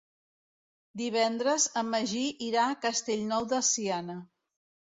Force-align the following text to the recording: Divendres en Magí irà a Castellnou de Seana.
Divendres 1.01 1.67
en 1.83 1.91
Magí 1.97 2.23
irà 2.49 2.65
a 2.71 2.81
Castellnou 2.87 3.49
de 3.55 3.63
Seana. 3.73 4.21